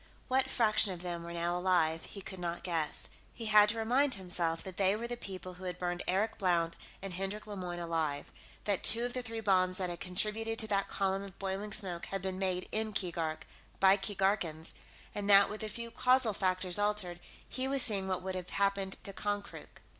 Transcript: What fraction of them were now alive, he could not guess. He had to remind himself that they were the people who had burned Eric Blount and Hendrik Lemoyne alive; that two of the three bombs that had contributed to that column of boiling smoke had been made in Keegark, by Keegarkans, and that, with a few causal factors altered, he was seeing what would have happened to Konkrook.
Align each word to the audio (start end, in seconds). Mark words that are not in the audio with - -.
What 0.29 0.49
fraction 0.49 0.91
of 0.93 1.03
them 1.03 1.21
were 1.23 1.31
now 1.31 1.55
alive, 1.55 2.05
he 2.05 2.21
could 2.21 2.39
not 2.39 2.63
guess. 2.63 3.07
He 3.35 3.45
had 3.45 3.69
to 3.69 3.77
remind 3.77 4.15
himself 4.15 4.63
that 4.63 4.77
they 4.77 4.95
were 4.95 5.07
the 5.07 5.15
people 5.15 5.53
who 5.53 5.65
had 5.65 5.77
burned 5.77 6.01
Eric 6.07 6.39
Blount 6.39 6.75
and 7.03 7.13
Hendrik 7.13 7.45
Lemoyne 7.45 7.77
alive; 7.77 8.31
that 8.63 8.81
two 8.83 9.05
of 9.05 9.13
the 9.13 9.21
three 9.21 9.41
bombs 9.41 9.77
that 9.77 9.91
had 9.91 9.99
contributed 9.99 10.57
to 10.57 10.67
that 10.69 10.87
column 10.87 11.21
of 11.21 11.37
boiling 11.37 11.71
smoke 11.71 12.07
had 12.07 12.23
been 12.23 12.39
made 12.39 12.67
in 12.71 12.93
Keegark, 12.93 13.43
by 13.79 13.95
Keegarkans, 13.95 14.73
and 15.13 15.29
that, 15.29 15.51
with 15.51 15.61
a 15.61 15.69
few 15.69 15.91
causal 15.91 16.33
factors 16.33 16.79
altered, 16.79 17.19
he 17.47 17.67
was 17.67 17.83
seeing 17.83 18.07
what 18.07 18.23
would 18.23 18.33
have 18.33 18.49
happened 18.49 18.97
to 19.03 19.13
Konkrook. 19.13 19.81